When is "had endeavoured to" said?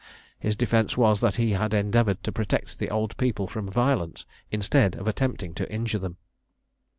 1.51-2.31